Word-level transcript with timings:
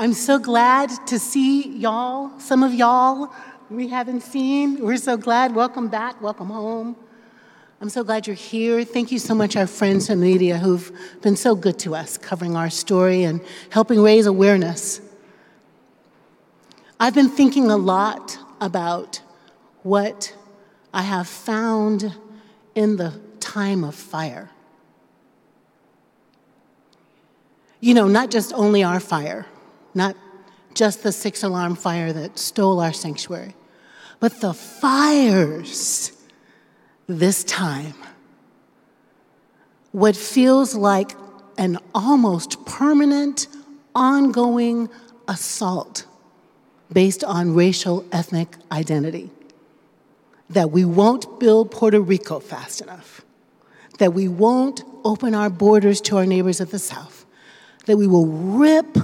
I'm 0.00 0.12
so 0.12 0.38
glad 0.38 0.90
to 1.08 1.18
see 1.18 1.70
y'all, 1.70 2.30
some 2.38 2.62
of 2.62 2.72
y'all 2.72 3.34
we 3.68 3.88
haven't 3.88 4.20
seen. 4.20 4.78
We're 4.78 4.96
so 4.96 5.16
glad. 5.16 5.56
Welcome 5.56 5.88
back, 5.88 6.22
welcome 6.22 6.50
home. 6.50 6.94
I'm 7.80 7.88
so 7.88 8.04
glad 8.04 8.28
you're 8.28 8.36
here. 8.36 8.84
Thank 8.84 9.10
you 9.10 9.18
so 9.18 9.34
much, 9.34 9.56
our 9.56 9.66
friends 9.66 10.08
in 10.08 10.20
media 10.20 10.56
who've 10.56 10.92
been 11.20 11.34
so 11.34 11.56
good 11.56 11.80
to 11.80 11.96
us, 11.96 12.16
covering 12.16 12.54
our 12.54 12.70
story 12.70 13.24
and 13.24 13.40
helping 13.70 14.00
raise 14.00 14.26
awareness. 14.26 15.00
I've 17.00 17.16
been 17.16 17.28
thinking 17.28 17.68
a 17.68 17.76
lot 17.76 18.38
about 18.60 19.20
what 19.82 20.32
I 20.94 21.02
have 21.02 21.26
found 21.26 22.14
in 22.76 22.98
the 22.98 23.20
time 23.40 23.82
of 23.82 23.96
fire. 23.96 24.48
You 27.80 27.94
know, 27.94 28.06
not 28.06 28.30
just 28.30 28.52
only 28.52 28.84
our 28.84 29.00
fire, 29.00 29.44
not 29.94 30.16
just 30.74 31.02
the 31.02 31.12
six 31.12 31.42
alarm 31.42 31.74
fire 31.74 32.12
that 32.12 32.38
stole 32.38 32.80
our 32.80 32.92
sanctuary, 32.92 33.54
but 34.20 34.40
the 34.40 34.54
fires 34.54 36.12
this 37.06 37.44
time. 37.44 37.94
What 39.92 40.16
feels 40.16 40.74
like 40.74 41.12
an 41.58 41.78
almost 41.94 42.64
permanent, 42.64 43.48
ongoing 43.94 44.88
assault 45.26 46.06
based 46.90 47.22
on 47.24 47.54
racial 47.54 48.04
ethnic 48.12 48.56
identity. 48.72 49.30
That 50.50 50.70
we 50.70 50.84
won't 50.84 51.38
build 51.38 51.70
Puerto 51.70 52.00
Rico 52.00 52.40
fast 52.40 52.80
enough, 52.80 53.22
that 53.98 54.14
we 54.14 54.28
won't 54.28 54.82
open 55.04 55.34
our 55.34 55.50
borders 55.50 56.00
to 56.02 56.16
our 56.16 56.24
neighbors 56.24 56.60
at 56.60 56.70
the 56.70 56.78
South, 56.78 57.26
that 57.84 57.98
we 57.98 58.06
will 58.06 58.26
rip 58.26 58.96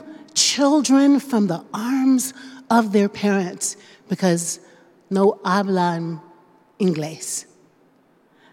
children 0.54 1.18
from 1.18 1.46
the 1.48 1.64
arms 1.74 2.32
of 2.70 2.92
their 2.92 3.08
parents 3.08 3.76
because 4.08 4.60
no 5.10 5.40
hablan 5.44 6.20
inglés. 6.78 7.46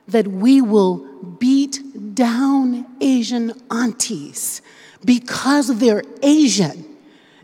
That 0.07 0.27
we 0.27 0.61
will 0.61 0.97
beat 1.39 1.79
down 2.15 2.85
Asian 2.99 3.53
aunties 3.69 4.61
because 5.05 5.77
they're 5.77 6.03
Asian 6.23 6.85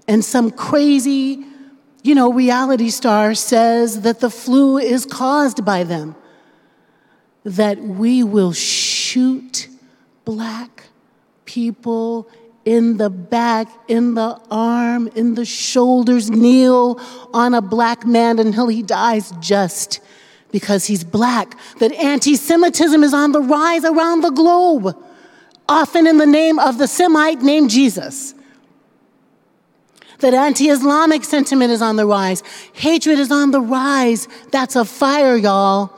and 0.08 0.26
some 0.26 0.50
crazy 0.52 1.44
you 2.04 2.16
know, 2.16 2.32
reality 2.32 2.90
star 2.90 3.36
says 3.36 4.02
that 4.02 4.22
the 4.22 4.30
flu 4.30 4.78
is 4.78 5.06
caused 5.06 5.66
by 5.66 5.84
them, 5.84 6.16
that 7.44 7.78
we 7.80 8.24
will 8.24 8.54
shoot 8.54 9.68
black 10.24 10.84
people 11.44 12.30
in 12.68 12.98
the 12.98 13.10
back, 13.10 13.70
in 13.88 14.14
the 14.16 14.38
arm, 14.52 15.08
in 15.16 15.36
the 15.36 15.46
shoulders, 15.46 16.30
kneel 16.30 17.00
on 17.34 17.54
a 17.54 17.62
black 17.62 18.06
man 18.06 18.40
until 18.40 18.68
he 18.68 18.84
dies 18.84 19.32
just 19.40 20.02
because 20.52 20.86
he's 20.86 21.06
black. 21.06 21.58
That 21.80 21.94
anti 21.94 22.36
Semitism 22.36 23.02
is 23.06 23.14
on 23.14 23.32
the 23.32 23.42
rise 23.42 23.86
around 23.86 24.20
the 24.20 24.32
globe, 24.32 25.02
often 25.70 26.06
in 26.06 26.18
the 26.18 26.26
name 26.26 26.60
of 26.60 26.78
the 26.78 26.88
Semite 26.88 27.42
named 27.42 27.70
Jesus 27.70 28.34
that 30.20 30.34
anti 30.34 30.70
Islamic 30.70 31.24
sentiment 31.24 31.72
is 31.72 31.82
on 31.82 31.96
the 31.96 32.06
rise. 32.06 32.44
Hatred 32.74 33.18
is 33.18 33.32
on 33.32 33.52
the 33.52 33.62
rise. 33.62 34.28
That's 34.52 34.76
a 34.76 34.84
fire, 34.84 35.38
y'all, 35.38 35.96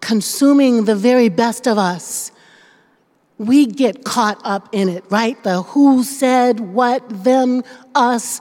consuming 0.00 0.84
the 0.84 0.96
very 0.96 1.28
best 1.28 1.68
of 1.68 1.78
us. 1.78 2.32
We 3.38 3.66
get 3.66 4.04
caught 4.04 4.40
up 4.44 4.68
in 4.72 4.88
it, 4.88 5.04
right? 5.10 5.42
The 5.44 5.62
who 5.62 6.02
said, 6.02 6.60
what, 6.60 7.24
them, 7.24 7.62
us, 7.94 8.40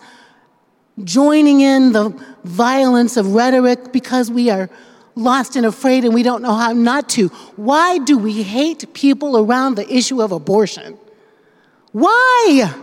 joining 1.04 1.62
in 1.62 1.92
the 1.92 2.10
violence 2.44 3.16
of 3.18 3.34
rhetoric 3.34 3.94
because 3.94 4.32
we 4.32 4.50
are 4.50 4.70
lost 5.16 5.56
and 5.56 5.66
afraid 5.66 6.04
and 6.04 6.14
we 6.14 6.24
don't 6.24 6.42
know 6.42 6.54
how 6.54 6.74
not 6.74 7.10
to. 7.10 7.28
Why 7.56 8.00
do 8.00 8.18
we 8.18 8.42
hate 8.42 8.94
people 8.94 9.38
around 9.38 9.76
the 9.76 9.92
issue 9.94 10.22
of 10.22 10.32
abortion? 10.32 10.98
Why? 11.92 12.74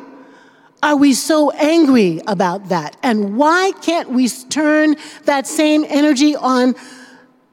are 0.85 0.97
we 0.97 1.15
so 1.15 1.51
angry 1.53 2.21
about 2.27 2.69
that? 2.69 2.95
And 3.03 3.39
why 3.39 3.73
can't 3.81 4.11
we 4.11 4.29
turn 4.29 4.97
that 5.25 5.47
same 5.47 5.83
energy 5.89 6.37
on 6.37 6.75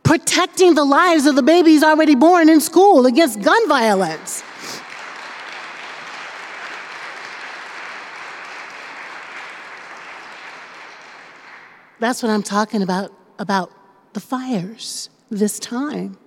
protecting 0.04 0.76
the 0.76 0.84
lives 0.84 1.26
of 1.26 1.36
the 1.36 1.42
babies 1.42 1.82
already 1.82 2.14
born 2.14 2.50
in 2.50 2.60
school 2.60 3.06
against 3.06 3.42
gun 3.42 3.70
violence? 3.70 4.44
That's 12.02 12.24
what 12.24 12.32
I'm 12.32 12.42
talking 12.42 12.82
about 12.82 13.14
about 13.38 13.72
the 14.14 14.20
fires 14.20 15.12
this 15.30 15.60
time. 15.60 16.18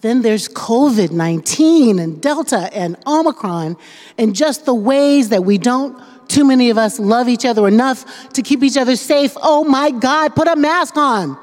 Then 0.00 0.22
there's 0.22 0.48
COVID 0.48 1.12
19 1.12 2.00
and 2.00 2.20
Delta 2.20 2.68
and 2.74 2.96
Omicron, 3.06 3.76
and 4.18 4.34
just 4.34 4.64
the 4.64 4.74
ways 4.74 5.28
that 5.28 5.44
we 5.44 5.56
don't, 5.56 6.02
too 6.28 6.44
many 6.44 6.68
of 6.68 6.78
us 6.78 6.98
love 6.98 7.28
each 7.28 7.44
other 7.44 7.68
enough 7.68 8.28
to 8.30 8.42
keep 8.42 8.64
each 8.64 8.76
other 8.76 8.96
safe. 8.96 9.36
Oh 9.36 9.62
my 9.62 9.92
God, 9.92 10.34
put 10.34 10.48
a 10.48 10.56
mask 10.56 10.96
on. 10.96 11.38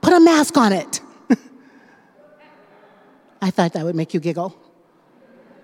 Put 0.00 0.12
a 0.12 0.18
mask 0.18 0.56
on 0.56 0.72
it. 0.72 1.00
I 3.40 3.52
thought 3.52 3.74
that 3.74 3.84
would 3.84 3.94
make 3.94 4.12
you 4.12 4.18
giggle. 4.18 4.59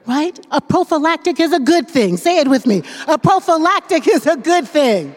Right? 0.06 0.38
A 0.50 0.60
prophylactic 0.60 1.40
is 1.40 1.52
a 1.52 1.58
good 1.58 1.88
thing. 1.88 2.16
Say 2.16 2.38
it 2.38 2.48
with 2.48 2.66
me. 2.66 2.82
A 3.08 3.18
prophylactic 3.18 4.06
is 4.06 4.26
a 4.26 4.36
good 4.36 4.68
thing. 4.68 5.16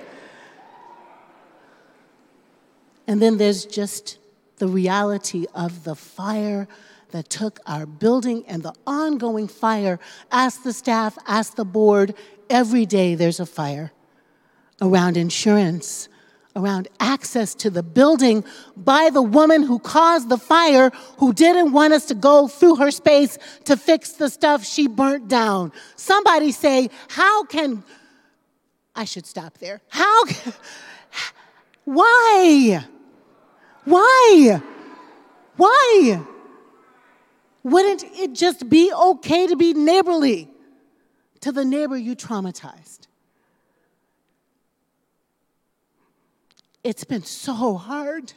And 3.08 3.22
then 3.22 3.38
there's 3.38 3.66
just 3.66 4.18
the 4.58 4.68
reality 4.68 5.46
of 5.54 5.84
the 5.84 5.96
fire 5.96 6.68
that 7.12 7.30
took 7.30 7.60
our 7.66 7.86
building 7.86 8.44
and 8.48 8.62
the 8.64 8.74
ongoing 8.86 9.48
fire. 9.48 10.00
Ask 10.32 10.64
the 10.64 10.74
staff, 10.74 11.18
ask 11.26 11.56
the 11.56 11.66
board. 11.66 12.14
Every 12.50 12.86
day 12.86 13.16
there's 13.16 13.40
a 13.40 13.46
fire 13.46 13.92
around 14.82 15.18
insurance, 15.18 16.08
around 16.56 16.88
access 17.00 17.54
to 17.56 17.70
the 17.70 17.84
building 17.84 18.44
by 18.76 19.10
the 19.12 19.22
woman 19.22 19.64
who 19.64 19.80
caused 19.80 20.30
the 20.30 20.38
fire, 20.38 20.92
who 21.18 21.34
didn't 21.34 21.72
want 21.72 21.94
us 21.94 22.06
to 22.06 22.16
go 22.16 22.48
through 22.48 22.76
her 22.76 22.92
space 22.92 23.38
to 23.66 23.78
fix 23.78 24.14
the 24.14 24.30
stuff 24.30 24.66
she 24.66 24.88
burnt 24.88 25.28
down. 25.28 25.72
Somebody 25.96 26.52
say, 26.52 26.90
How 27.08 27.44
can 27.46 27.84
I 28.96 29.06
should 29.06 29.26
stop 29.26 29.58
there? 29.60 29.82
How? 29.90 30.24
Why? 31.86 32.86
Why? 33.86 34.62
Why? 35.56 36.22
Wouldn't 37.64 38.04
it 38.04 38.34
just 38.34 38.70
be 38.70 38.92
okay 38.94 39.48
to 39.48 39.56
be 39.56 39.74
neighborly 39.74 40.50
to 41.42 41.52
the 41.52 41.66
neighbor 41.66 41.98
you 41.98 42.16
traumatized? 42.16 43.09
It's 46.84 47.04
been 47.04 47.24
so 47.24 47.76
hard 47.76 48.34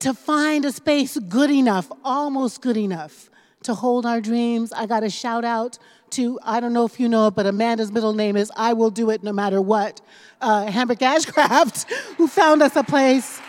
to 0.00 0.12
find 0.12 0.64
a 0.64 0.72
space 0.72 1.18
good 1.18 1.50
enough, 1.50 1.90
almost 2.04 2.60
good 2.60 2.76
enough 2.76 3.30
to 3.62 3.74
hold 3.74 4.04
our 4.04 4.20
dreams. 4.20 4.72
I 4.72 4.86
got 4.86 5.02
a 5.02 5.10
shout 5.10 5.44
out 5.44 5.78
to, 6.10 6.38
I 6.42 6.60
don't 6.60 6.72
know 6.72 6.84
if 6.84 7.00
you 7.00 7.08
know 7.08 7.28
it, 7.28 7.34
but 7.34 7.46
Amanda's 7.46 7.90
middle 7.90 8.12
name 8.12 8.36
is 8.36 8.52
I 8.56 8.74
Will 8.74 8.90
Do 8.90 9.10
It 9.10 9.22
No 9.22 9.32
Matter 9.32 9.62
What, 9.62 10.00
uh, 10.40 10.66
Hamburg 10.66 10.98
Ashcraft, 10.98 11.90
who 12.16 12.28
found 12.28 12.62
us 12.62 12.76
a 12.76 12.82
place 12.82 13.40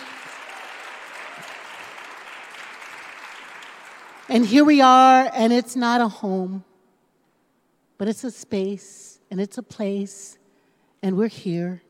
And 4.27 4.43
here 4.43 4.65
we 4.65 4.81
are, 4.81 5.29
and 5.35 5.53
it's 5.53 5.75
not 5.75 6.01
a 6.01 6.07
home, 6.07 6.63
but 7.99 8.07
it's 8.07 8.23
a 8.23 8.31
space, 8.31 9.19
and 9.29 9.39
it's 9.39 9.59
a 9.59 9.63
place, 9.63 10.39
and 11.05 11.15
we're 11.17 11.27
here. 11.27 11.83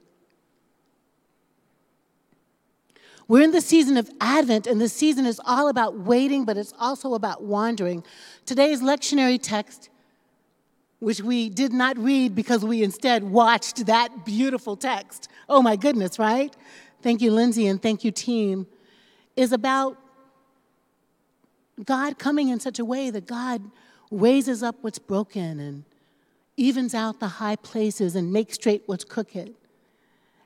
We're 3.29 3.44
in 3.44 3.51
the 3.51 3.62
season 3.62 3.95
of 3.95 4.12
Advent, 4.19 4.67
and 4.67 4.81
the 4.81 4.89
season 4.89 5.25
is 5.25 5.39
all 5.45 5.69
about 5.69 5.97
waiting, 5.97 6.44
but 6.44 6.57
it's 6.57 6.73
also 6.77 7.13
about 7.13 7.41
wandering. 7.41 8.03
Today's 8.45 8.81
lectionary 8.81 9.39
text, 9.41 9.89
which 11.00 11.21
we 11.21 11.47
did 11.47 11.71
not 11.71 11.97
read 11.97 12.35
because 12.35 12.65
we 12.65 12.83
instead 12.83 13.23
watched 13.23 13.85
that 13.85 14.25
beautiful 14.25 14.75
text. 14.75 15.29
Oh 15.47 15.61
my 15.61 15.77
goodness, 15.77 16.19
right? 16.19 16.53
Thank 17.01 17.21
you, 17.21 17.31
Lindsay, 17.31 17.68
and 17.68 17.81
thank 17.81 18.03
you, 18.03 18.11
team, 18.11 18.68
is 19.38 19.53
about 19.53 19.97
God 21.85 22.19
coming 22.19 22.50
in 22.50 22.59
such 22.59 22.79
a 22.79 22.85
way 22.85 23.11
that 23.11 23.27
God 23.27 23.61
raises 24.11 24.61
up 24.61 24.75
what's 24.81 25.00
broken 25.00 25.61
and 25.61 25.85
evens 26.57 26.94
out 26.94 27.19
the 27.19 27.28
high 27.28 27.56
places 27.56 28.16
and 28.16 28.31
makes 28.31 28.56
straight 28.56 28.84
what's 28.86 29.04
crooked. 29.04 29.54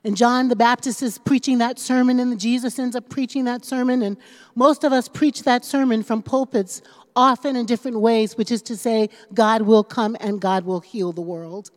And 0.02 0.16
John 0.16 0.48
the 0.48 0.56
Baptist 0.56 1.02
is 1.02 1.18
preaching 1.18 1.58
that 1.58 1.78
sermon, 1.78 2.20
and 2.20 2.40
Jesus 2.40 2.78
ends 2.78 2.96
up 2.96 3.10
preaching 3.10 3.44
that 3.44 3.64
sermon. 3.64 4.02
And 4.02 4.16
most 4.54 4.82
of 4.82 4.92
us 4.92 5.08
preach 5.08 5.42
that 5.42 5.64
sermon 5.64 6.02
from 6.02 6.22
pulpits 6.22 6.80
often 7.14 7.54
in 7.54 7.66
different 7.66 8.00
ways, 8.00 8.36
which 8.36 8.50
is 8.50 8.62
to 8.62 8.76
say, 8.76 9.10
God 9.34 9.62
will 9.62 9.84
come 9.84 10.16
and 10.20 10.40
God 10.40 10.64
will 10.64 10.80
heal 10.80 11.12
the 11.12 11.20
world, 11.20 11.70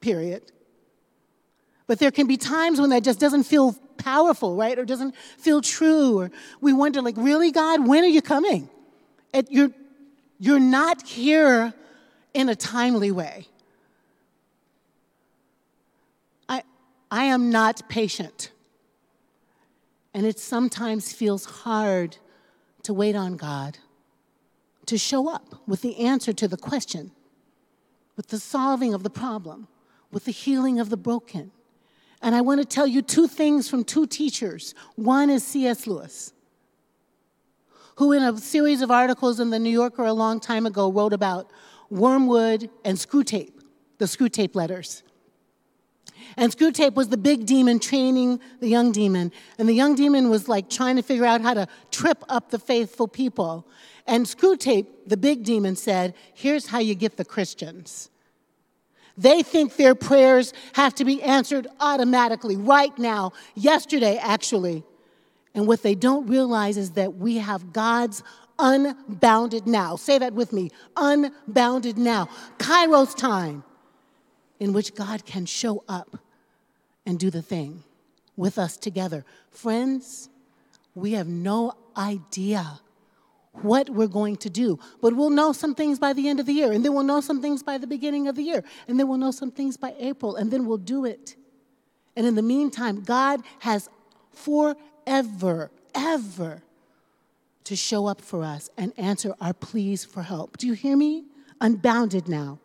period. 0.00 0.50
But 1.86 1.98
there 1.98 2.10
can 2.10 2.26
be 2.26 2.36
times 2.36 2.80
when 2.80 2.90
that 2.90 3.04
just 3.04 3.20
doesn't 3.20 3.44
feel 3.44 3.74
powerful, 3.96 4.56
right? 4.56 4.76
Or 4.78 4.84
doesn't 4.84 5.14
feel 5.38 5.60
true. 5.60 6.18
Or 6.18 6.30
we 6.60 6.72
wonder, 6.72 7.00
like, 7.00 7.16
really, 7.16 7.52
God, 7.52 7.86
when 7.86 8.02
are 8.02 8.08
you 8.08 8.22
coming? 8.22 8.68
You're, 9.48 9.70
you're 10.40 10.58
not 10.58 11.06
here 11.06 11.74
in 12.34 12.48
a 12.48 12.56
timely 12.56 13.12
way. 13.12 13.46
I, 17.12 17.24
am 17.24 17.50
not 17.50 17.88
patient. 17.90 18.50
And 20.14 20.24
it 20.24 20.38
sometimes 20.38 21.12
feels 21.12 21.44
hard 21.44 22.16
to 22.84 22.94
wait 22.94 23.14
on 23.14 23.36
God 23.36 23.76
to 24.86 24.96
show 24.96 25.28
up 25.28 25.60
with 25.66 25.82
the 25.82 25.98
answer 25.98 26.32
to 26.32 26.48
the 26.48 26.56
question, 26.56 27.12
with 28.16 28.28
the 28.28 28.38
solving 28.38 28.94
of 28.94 29.02
the 29.02 29.10
problem, 29.10 29.68
with 30.10 30.24
the 30.24 30.32
healing 30.32 30.80
of 30.80 30.88
the 30.88 30.96
broken. 30.96 31.52
And 32.22 32.34
I 32.34 32.40
want 32.40 32.60
to 32.60 32.64
tell 32.64 32.86
you 32.86 33.02
two 33.02 33.28
things 33.28 33.68
from 33.68 33.84
two 33.84 34.06
teachers. 34.06 34.74
One 34.96 35.28
is 35.28 35.44
C.S. 35.44 35.86
Lewis, 35.86 36.32
who, 37.96 38.12
in 38.12 38.22
a 38.22 38.38
series 38.38 38.80
of 38.80 38.90
articles 38.90 39.38
in 39.38 39.50
the 39.50 39.58
New 39.58 39.70
Yorker 39.70 40.04
a 40.04 40.14
long 40.14 40.40
time 40.40 40.64
ago, 40.64 40.90
wrote 40.90 41.12
about 41.12 41.50
wormwood 41.90 42.70
and 42.86 42.96
Screwtape, 42.96 43.52
the 43.98 44.06
Screwtape 44.06 44.54
letters. 44.54 45.02
And 46.36 46.50
Screwtape 46.50 46.94
was 46.94 47.08
the 47.08 47.16
big 47.16 47.46
demon 47.46 47.78
training 47.78 48.40
the 48.60 48.68
young 48.68 48.92
demon. 48.92 49.32
And 49.58 49.68
the 49.68 49.74
young 49.74 49.94
demon 49.94 50.30
was 50.30 50.48
like 50.48 50.68
trying 50.68 50.96
to 50.96 51.02
figure 51.02 51.24
out 51.24 51.40
how 51.40 51.54
to 51.54 51.66
trip 51.90 52.22
up 52.28 52.50
the 52.50 52.58
faithful 52.58 53.08
people. 53.08 53.66
And 54.06 54.26
Screwtape, 54.26 54.86
the 55.06 55.16
big 55.16 55.44
demon, 55.44 55.76
said, 55.76 56.14
Here's 56.34 56.66
how 56.66 56.78
you 56.78 56.94
get 56.94 57.16
the 57.16 57.24
Christians. 57.24 58.10
They 59.16 59.42
think 59.42 59.76
their 59.76 59.94
prayers 59.94 60.52
have 60.72 60.94
to 60.96 61.04
be 61.04 61.22
answered 61.22 61.66
automatically, 61.80 62.56
right 62.56 62.96
now, 62.98 63.32
yesterday, 63.54 64.16
actually. 64.16 64.84
And 65.54 65.66
what 65.66 65.82
they 65.82 65.94
don't 65.94 66.26
realize 66.26 66.78
is 66.78 66.92
that 66.92 67.16
we 67.16 67.36
have 67.36 67.72
God's 67.72 68.22
unbounded 68.58 69.66
now. 69.66 69.96
Say 69.96 70.18
that 70.18 70.32
with 70.32 70.52
me 70.52 70.70
unbounded 70.96 71.98
now. 71.98 72.28
Kairos 72.58 73.14
time 73.14 73.64
in 74.62 74.72
which 74.72 74.94
God 74.94 75.26
can 75.26 75.44
show 75.44 75.82
up 75.88 76.18
and 77.04 77.18
do 77.18 77.30
the 77.30 77.42
thing 77.42 77.82
with 78.36 78.58
us 78.58 78.76
together. 78.76 79.24
Friends, 79.50 80.28
we 80.94 81.14
have 81.14 81.26
no 81.26 81.72
idea 81.96 82.78
what 83.54 83.90
we're 83.90 84.06
going 84.06 84.36
to 84.36 84.48
do, 84.48 84.78
but 85.00 85.16
we'll 85.16 85.30
know 85.30 85.52
some 85.52 85.74
things 85.74 85.98
by 85.98 86.12
the 86.12 86.28
end 86.28 86.38
of 86.38 86.46
the 86.46 86.52
year, 86.52 86.70
and 86.70 86.84
then 86.84 86.94
we'll 86.94 87.02
know 87.02 87.20
some 87.20 87.42
things 87.42 87.60
by 87.60 87.76
the 87.76 87.88
beginning 87.88 88.28
of 88.28 88.36
the 88.36 88.44
year, 88.44 88.62
and 88.86 89.00
then 89.00 89.08
we'll 89.08 89.18
know 89.18 89.32
some 89.32 89.50
things 89.50 89.76
by 89.76 89.96
April, 89.98 90.36
and 90.36 90.52
then 90.52 90.64
we'll 90.64 90.78
do 90.78 91.06
it. 91.06 91.34
And 92.14 92.24
in 92.24 92.36
the 92.36 92.42
meantime, 92.42 93.00
God 93.02 93.42
has 93.58 93.90
forever, 94.30 95.72
ever 95.92 96.62
to 97.64 97.74
show 97.74 98.06
up 98.06 98.20
for 98.20 98.44
us 98.44 98.70
and 98.78 98.92
answer 98.96 99.34
our 99.40 99.54
pleas 99.54 100.04
for 100.04 100.22
help. 100.22 100.56
Do 100.56 100.68
you 100.68 100.74
hear 100.74 100.96
me? 100.96 101.24
Unbounded 101.60 102.28
now. 102.28 102.60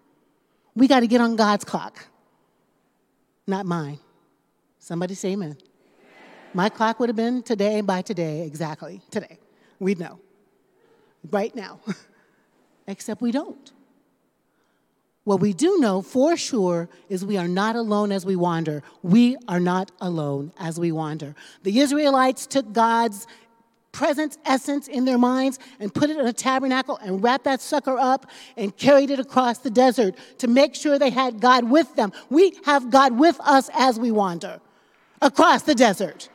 We 0.78 0.88
got 0.88 1.00
to 1.00 1.08
get 1.08 1.22
on 1.22 1.36
God's 1.36 1.66
clock, 1.66 2.06
not 3.48 3.66
mine. 3.66 3.98
Somebody 4.78 5.16
say 5.16 5.32
amen. 5.32 5.58
My 6.54 6.70
clock 6.70 7.00
would 7.00 7.10
have 7.10 7.16
been 7.16 7.42
today 7.42 7.82
by 7.82 8.04
today, 8.04 8.46
exactly, 8.46 9.02
today. 9.10 9.40
We'd 9.80 10.00
know. 10.00 10.20
Right 11.32 11.54
now. 11.56 11.80
Except 12.88 13.24
we 13.24 13.32
don't. 13.32 13.72
What 15.24 15.40
we 15.40 15.52
do 15.52 15.80
know 15.80 16.04
for 16.04 16.38
sure 16.38 16.90
is 17.10 17.26
we 17.26 17.38
are 17.38 17.48
not 17.48 17.76
alone 17.76 18.12
as 18.12 18.24
we 18.24 18.36
wander. 18.36 18.84
We 19.02 19.36
are 19.48 19.60
not 19.60 19.92
alone 20.00 20.54
as 20.60 20.80
we 20.80 20.92
wander. 20.92 21.34
The 21.64 21.80
Israelites 21.80 22.46
took 22.46 22.72
God's 22.72 23.26
presence, 23.98 24.38
essence 24.46 24.88
in 24.88 25.06
their 25.06 25.18
minds 25.18 25.58
and 25.80 25.92
put 25.92 26.12
it 26.12 26.18
in 26.18 26.28
a 26.28 26.32
tabernacle 26.32 26.98
and 26.98 27.24
wrapped 27.24 27.46
that 27.46 27.60
sucker 27.60 27.98
up 27.98 28.28
and 28.56 28.78
carried 28.78 29.10
it 29.10 29.20
across 29.20 29.58
the 29.58 29.72
desert 29.72 30.14
to 30.38 30.48
make 30.48 30.76
sure 30.76 31.00
they 31.00 31.10
had 31.10 31.40
God 31.40 31.64
with 31.64 31.96
them. 31.96 32.14
We 32.30 32.60
have 32.66 32.92
God 32.92 33.18
with 33.18 33.40
us 33.40 33.72
as 33.74 34.00
we 34.00 34.12
wander 34.12 34.60
across 35.20 35.64
the 35.64 35.74
desert, 35.74 36.30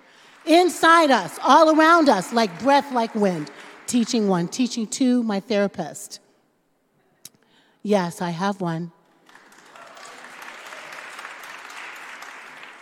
inside 0.44 1.12
us, 1.12 1.38
all 1.44 1.78
around 1.78 2.08
us, 2.08 2.32
like 2.32 2.50
breath, 2.58 2.90
like 2.92 3.14
wind. 3.14 3.48
Teaching 3.86 4.26
one, 4.26 4.48
teaching 4.48 4.88
two, 4.88 5.22
my 5.22 5.38
therapist. 5.38 6.18
Yes, 7.84 8.20
I 8.20 8.30
have 8.30 8.60
one. 8.60 8.90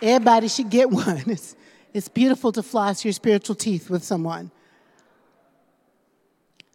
Everybody 0.01 0.47
should 0.47 0.71
get 0.71 0.89
one. 1.05 1.23
It's, 1.27 1.55
it's 1.93 2.07
beautiful 2.07 2.51
to 2.53 2.63
floss 2.63 3.05
your 3.05 3.13
spiritual 3.13 3.55
teeth 3.55 3.87
with 3.87 4.03
someone. 4.03 4.49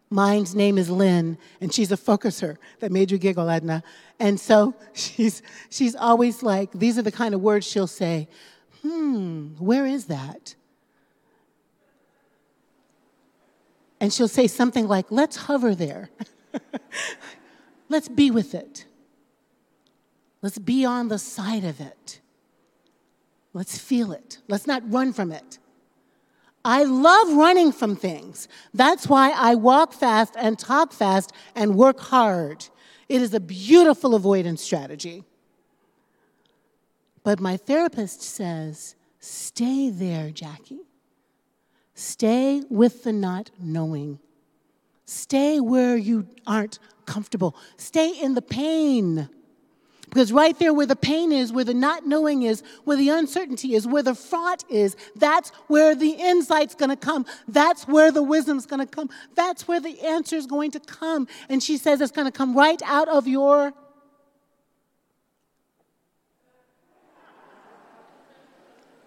Mine's 0.09 0.55
name 0.55 0.77
is 0.77 0.89
Lynn, 0.89 1.37
and 1.59 1.73
she's 1.73 1.91
a 1.91 1.97
focuser 1.97 2.57
that 2.79 2.91
made 2.91 3.11
you 3.11 3.17
giggle, 3.17 3.49
Edna. 3.49 3.83
And 4.19 4.39
so 4.39 4.73
she's, 4.93 5.41
she's 5.69 5.95
always 5.95 6.43
like, 6.43 6.71
these 6.71 6.97
are 6.97 7.01
the 7.01 7.11
kind 7.11 7.35
of 7.35 7.41
words 7.41 7.67
she'll 7.67 7.87
say, 7.87 8.27
hmm, 8.81 9.47
where 9.59 9.85
is 9.85 10.05
that? 10.05 10.55
And 13.99 14.13
she'll 14.13 14.27
say 14.27 14.47
something 14.47 14.87
like, 14.87 15.07
let's 15.09 15.35
hover 15.35 15.73
there. 15.73 16.09
let's 17.89 18.07
be 18.07 18.31
with 18.31 18.53
it. 18.53 18.85
Let's 20.41 20.59
be 20.59 20.85
on 20.85 21.07
the 21.07 21.17
side 21.17 21.63
of 21.63 21.81
it. 21.81 22.21
Let's 23.53 23.77
feel 23.77 24.11
it. 24.11 24.37
Let's 24.47 24.67
not 24.67 24.83
run 24.91 25.13
from 25.13 25.31
it. 25.31 25.57
I 26.67 26.83
love 26.83 27.31
running 27.31 27.71
from 27.71 27.95
things. 27.95 28.49
That's 28.73 29.07
why 29.07 29.31
I 29.31 29.55
walk 29.55 29.93
fast 29.93 30.35
and 30.37 30.59
talk 30.59 30.91
fast 30.91 31.31
and 31.55 31.75
work 31.75 31.97
hard. 31.97 32.65
It 33.07 33.21
is 33.21 33.33
a 33.33 33.39
beautiful 33.39 34.13
avoidance 34.15 34.61
strategy. 34.61 35.23
But 37.23 37.39
my 37.39 37.55
therapist 37.55 38.21
says, 38.21 38.95
stay 39.21 39.89
there, 39.89 40.29
Jackie. 40.29 40.81
Stay 41.93 42.63
with 42.69 43.05
the 43.05 43.13
not 43.13 43.49
knowing. 43.57 44.19
Stay 45.05 45.61
where 45.61 45.95
you 45.95 46.27
aren't 46.45 46.79
comfortable. 47.05 47.55
Stay 47.77 48.09
in 48.09 48.33
the 48.33 48.41
pain. 48.41 49.29
Because 50.09 50.31
right 50.31 50.57
there 50.57 50.73
where 50.73 50.85
the 50.85 50.95
pain 50.95 51.31
is, 51.31 51.51
where 51.51 51.65
the 51.65 51.73
not 51.73 52.07
knowing 52.07 52.43
is, 52.43 52.63
where 52.85 52.97
the 52.97 53.09
uncertainty 53.09 53.75
is, 53.75 53.85
where 53.85 54.03
the 54.03 54.15
fraught 54.15 54.63
is, 54.69 54.95
that's 55.15 55.49
where 55.67 55.95
the 55.95 56.11
insight's 56.11 56.75
gonna 56.75 56.95
come. 56.95 57.25
That's 57.47 57.87
where 57.87 58.11
the 58.11 58.23
wisdom's 58.23 58.65
gonna 58.65 58.87
come. 58.87 59.09
That's 59.35 59.67
where 59.67 59.79
the 59.79 59.99
answer's 60.01 60.47
going 60.47 60.71
to 60.71 60.79
come. 60.79 61.27
And 61.49 61.61
she 61.61 61.77
says 61.77 61.99
it's 61.99 62.11
gonna 62.11 62.31
come 62.31 62.55
right 62.55 62.81
out 62.85 63.09
of 63.09 63.27
your 63.27 63.73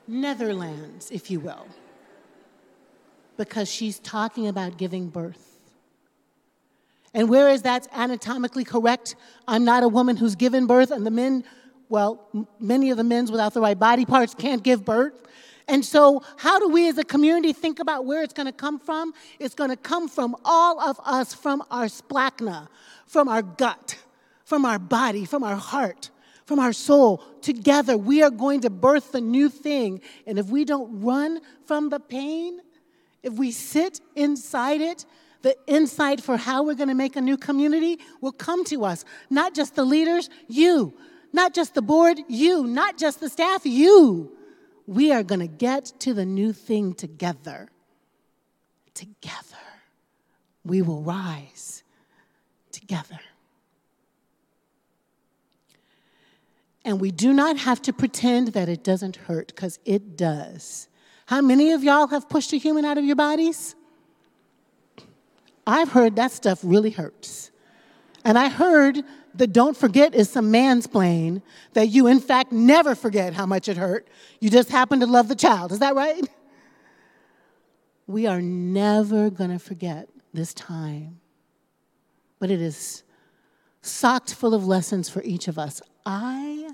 Netherlands, 0.07 1.11
if 1.11 1.31
you 1.31 1.41
will. 1.41 1.67
Because 3.37 3.71
she's 3.71 3.99
talking 4.01 4.49
about 4.49 4.77
giving 4.77 5.09
birth. 5.09 5.50
And 7.13 7.29
whereas 7.29 7.63
that's 7.63 7.89
anatomically 7.93 8.65
correct, 8.65 9.17
I'm 9.49 9.65
not 9.65 9.83
a 9.83 9.89
woman 9.89 10.17
who's 10.17 10.37
given 10.37 10.67
birth, 10.67 10.91
and 10.91 11.05
the 11.05 11.11
men, 11.11 11.45
well, 11.89 12.29
many 12.61 12.91
of 12.91 12.97
the 12.97 13.05
men's 13.05 13.31
without 13.31 13.53
the 13.53 13.61
right 13.61 13.79
body 13.79 14.05
parts 14.05 14.35
can't 14.35 14.63
give 14.63 14.85
birth. 14.85 15.15
And 15.67 15.85
so, 15.85 16.23
how 16.37 16.59
do 16.59 16.69
we 16.69 16.89
as 16.89 16.99
a 16.99 17.05
community 17.05 17.53
think 17.53 17.79
about 17.79 18.05
where 18.05 18.23
it's 18.23 18.35
going 18.35 18.47
to 18.47 18.53
come 18.53 18.79
from? 18.79 19.13
It's 19.39 19.55
going 19.55 19.71
to 19.71 19.77
come 19.77 20.09
from 20.09 20.37
all 20.45 20.81
of 20.81 21.01
us, 21.05 21.33
from 21.33 21.63
our 21.71 21.87
splanchna, 21.87 22.69
from 23.07 23.29
our 23.29 23.43
gut, 23.43 23.97
from 24.45 24.65
our 24.65 24.79
body, 24.79 25.25
from 25.25 25.45
our 25.45 25.57
heart, 25.57 26.11
from 26.45 26.59
our 26.59 26.73
soul. 26.73 27.23
Together, 27.41 27.97
we 27.97 28.23
are 28.23 28.31
going 28.31 28.63
to 28.63 28.71
birth 28.71 29.13
the 29.13 29.21
new 29.21 29.49
thing. 29.49 30.01
And 30.27 30.39
if 30.41 30.47
we 30.47 30.65
don't 30.65 31.03
run 31.03 31.41
from 31.67 31.89
the 31.89 32.01
pain, 32.01 32.61
if 33.23 33.35
we 33.35 33.53
sit 33.53 34.01
inside 34.17 34.81
it, 34.81 35.05
the 35.43 35.57
insight 35.67 36.21
for 36.21 36.37
how 36.37 36.63
we're 36.63 36.75
going 36.75 36.89
to 36.89 36.95
make 36.95 37.17
a 37.17 37.21
new 37.21 37.37
community 37.37 37.99
will 38.21 38.33
come 38.33 38.65
to 38.67 38.85
us. 38.85 39.05
Not 39.31 39.55
just 39.55 39.75
the 39.75 39.85
leaders, 39.85 40.29
you. 40.49 40.95
Not 41.33 41.55
just 41.55 41.75
the 41.75 41.83
board, 41.83 42.19
you. 42.29 42.67
Not 42.67 42.99
just 42.99 43.21
the 43.21 43.29
staff, 43.29 43.65
you. 43.65 44.37
We 44.87 45.13
are 45.13 45.23
going 45.23 45.41
to 45.41 45.47
get 45.47 45.93
to 46.01 46.15
the 46.15 46.27
new 46.27 46.53
thing 46.53 46.95
together. 46.95 47.69
Together. 48.95 49.57
We 50.65 50.83
will 50.83 51.03
rise 51.03 51.83
together. 52.73 53.21
And 56.85 57.01
we 57.01 57.11
do 57.11 57.33
not 57.33 57.59
have 57.59 57.81
to 57.83 57.93
pretend 57.93 58.49
that 58.49 58.69
it 58.69 58.83
doesn't 58.83 59.17
hurt, 59.17 59.49
because 59.49 59.79
it 59.85 60.17
does. 60.17 60.89
How 61.27 61.41
many 61.41 61.73
of 61.73 61.85
y'all 61.85 62.09
have 62.09 62.29
pushed 62.29 62.53
a 62.53 62.57
human 62.57 62.85
out 62.85 62.99
of 62.99 63.05
your 63.05 63.17
bodies? 63.17 63.77
I've 65.67 65.91
heard 65.91 66.17
that 66.17 66.33
stuff 66.33 66.61
really 66.63 66.91
hurts. 66.91 67.51
And 68.25 68.39
I 68.39 68.49
heard 68.49 69.03
the 69.35 69.47
don't 69.47 69.77
forget 69.77 70.15
is 70.15 70.29
some 70.29 70.53
mansplain 70.53 71.43
that 71.75 71.89
you, 71.89 72.07
in 72.07 72.21
fact, 72.21 72.53
never 72.53 72.95
forget 72.95 73.35
how 73.35 73.47
much 73.47 73.69
it 73.69 73.77
hurt. 73.77 74.09
You 74.41 74.51
just 74.51 74.71
happen 74.71 75.01
to 75.01 75.07
love 75.07 75.29
the 75.29 75.37
child. 75.37 75.73
Is 75.73 75.79
that 75.79 75.95
right? 75.95 76.29
We 78.07 78.27
are 78.27 78.43
never 78.43 79.31
going 79.31 79.51
to 79.51 79.59
forget 79.59 80.09
this 80.35 80.53
time. 80.53 81.21
But 82.39 82.51
it 82.51 82.61
is 82.61 83.05
socked 83.83 84.35
full 84.35 84.55
of 84.55 84.67
lessons 84.67 85.09
for 85.09 85.23
each 85.23 85.47
of 85.49 85.59
us. 85.59 85.81
I 86.05 86.71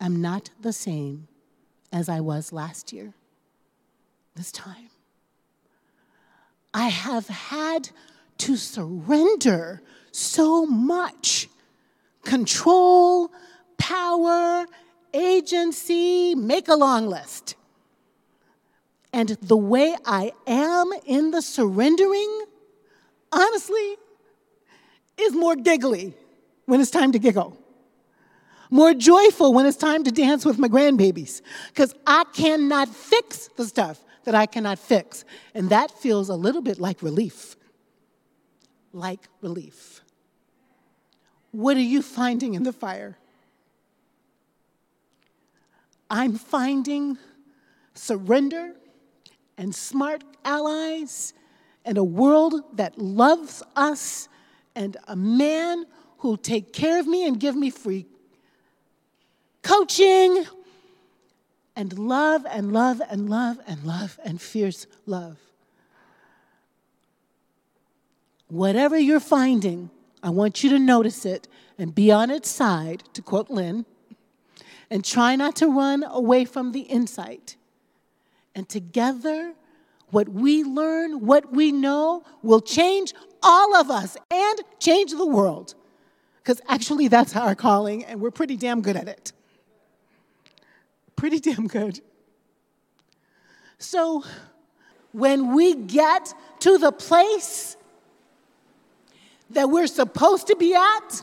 am 0.00 0.20
not 0.20 0.50
the 0.60 0.72
same 0.72 1.28
as 1.92 2.08
I 2.08 2.20
was 2.20 2.52
last 2.52 2.92
year, 2.92 3.14
this 4.34 4.52
time. 4.52 4.91
I 6.74 6.88
have 6.88 7.28
had 7.28 7.90
to 8.38 8.56
surrender 8.56 9.82
so 10.10 10.66
much 10.66 11.48
control, 12.24 13.30
power, 13.78 14.66
agency, 15.12 16.34
make 16.34 16.68
a 16.68 16.74
long 16.74 17.06
list. 17.06 17.56
And 19.12 19.28
the 19.28 19.56
way 19.56 19.94
I 20.06 20.32
am 20.46 20.90
in 21.04 21.32
the 21.32 21.42
surrendering, 21.42 22.44
honestly, 23.30 23.96
is 25.18 25.34
more 25.34 25.56
giggly 25.56 26.14
when 26.64 26.80
it's 26.80 26.90
time 26.90 27.12
to 27.12 27.18
giggle, 27.18 27.56
more 28.70 28.94
joyful 28.94 29.52
when 29.52 29.66
it's 29.66 29.76
time 29.76 30.04
to 30.04 30.10
dance 30.10 30.46
with 30.46 30.58
my 30.58 30.68
grandbabies, 30.68 31.42
because 31.68 31.94
I 32.06 32.24
cannot 32.32 32.88
fix 32.88 33.48
the 33.56 33.66
stuff 33.66 34.02
that 34.24 34.34
I 34.34 34.46
cannot 34.46 34.78
fix. 34.78 35.24
And 35.54 35.70
that 35.70 35.90
feels 35.90 36.28
a 36.28 36.34
little 36.34 36.62
bit 36.62 36.78
like 36.78 37.02
relief. 37.02 37.56
Like 38.92 39.28
relief. 39.40 40.00
What 41.50 41.76
are 41.76 41.80
you 41.80 42.02
finding 42.02 42.54
in 42.54 42.62
the 42.62 42.72
fire? 42.72 43.18
I'm 46.10 46.34
finding 46.34 47.18
surrender 47.94 48.74
and 49.56 49.74
smart 49.74 50.24
allies 50.44 51.34
and 51.84 51.98
a 51.98 52.04
world 52.04 52.76
that 52.76 52.98
loves 52.98 53.62
us 53.76 54.28
and 54.74 54.96
a 55.08 55.16
man 55.16 55.84
who'll 56.18 56.36
take 56.36 56.72
care 56.72 56.98
of 57.00 57.06
me 57.06 57.26
and 57.26 57.38
give 57.38 57.56
me 57.56 57.70
free 57.70 58.06
coaching 59.62 60.44
and 61.74 61.98
love 61.98 62.44
and 62.48 62.72
love 62.72 63.00
and 63.10 63.28
love 63.28 63.58
and 63.66 63.84
love 63.84 64.18
and 64.24 64.40
fierce 64.40 64.86
love. 65.06 65.38
Whatever 68.48 68.98
you're 68.98 69.20
finding, 69.20 69.90
I 70.22 70.30
want 70.30 70.62
you 70.62 70.70
to 70.70 70.78
notice 70.78 71.24
it 71.24 71.48
and 71.78 71.94
be 71.94 72.12
on 72.12 72.30
its 72.30 72.50
side, 72.50 73.02
to 73.14 73.22
quote 73.22 73.48
Lynn, 73.48 73.86
and 74.90 75.02
try 75.04 75.36
not 75.36 75.56
to 75.56 75.68
run 75.68 76.04
away 76.04 76.44
from 76.44 76.72
the 76.72 76.80
insight. 76.80 77.56
And 78.54 78.68
together, 78.68 79.54
what 80.10 80.28
we 80.28 80.62
learn, 80.62 81.20
what 81.20 81.50
we 81.50 81.72
know, 81.72 82.24
will 82.42 82.60
change 82.60 83.14
all 83.42 83.74
of 83.74 83.90
us 83.90 84.18
and 84.30 84.60
change 84.78 85.12
the 85.12 85.26
world. 85.26 85.74
Because 86.42 86.60
actually, 86.68 87.08
that's 87.08 87.34
our 87.34 87.54
calling, 87.54 88.04
and 88.04 88.20
we're 88.20 88.30
pretty 88.30 88.56
damn 88.56 88.82
good 88.82 88.96
at 88.96 89.08
it 89.08 89.32
pretty 91.22 91.38
damn 91.38 91.68
good. 91.68 92.00
So, 93.78 94.24
when 95.12 95.54
we 95.54 95.76
get 95.76 96.34
to 96.58 96.78
the 96.78 96.90
place 96.90 97.76
that 99.50 99.70
we're 99.70 99.86
supposed 99.86 100.48
to 100.48 100.56
be 100.56 100.74
at, 100.74 101.22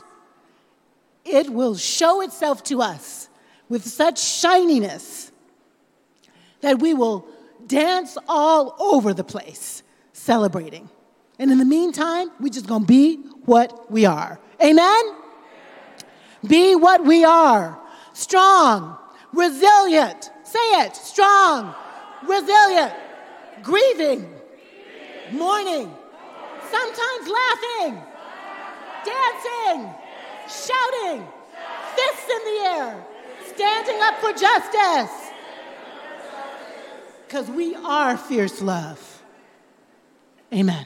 it 1.26 1.50
will 1.50 1.76
show 1.76 2.22
itself 2.22 2.62
to 2.64 2.80
us 2.80 3.28
with 3.68 3.84
such 3.84 4.18
shininess 4.18 5.32
that 6.62 6.78
we 6.78 6.94
will 6.94 7.28
dance 7.66 8.16
all 8.26 8.76
over 8.78 9.12
the 9.12 9.22
place 9.22 9.82
celebrating. 10.14 10.88
And 11.38 11.52
in 11.52 11.58
the 11.58 11.66
meantime, 11.66 12.30
we're 12.40 12.48
just 12.48 12.66
gonna 12.66 12.86
be 12.86 13.16
what 13.44 13.92
we 13.92 14.06
are. 14.06 14.40
Amen? 14.64 15.02
Be 16.48 16.74
what 16.74 17.04
we 17.04 17.22
are 17.22 17.78
strong, 18.14 18.96
resilient. 19.32 20.30
Say 20.44 20.58
it, 20.58 20.96
strong, 20.96 21.74
resilient, 22.26 22.92
grieving, 23.62 24.28
mourning, 25.32 25.92
sometimes 26.70 27.28
laughing, 27.28 28.02
dancing, 29.04 29.94
shouting, 30.48 31.26
fists 31.94 32.30
in 32.30 32.44
the 32.44 32.60
air, 32.64 33.04
standing 33.54 34.00
up 34.02 34.18
for 34.20 34.32
justice. 34.32 35.30
Because 37.26 37.48
we 37.48 37.76
are 37.76 38.16
fierce 38.16 38.60
love. 38.60 39.22
Amen. 40.52 40.84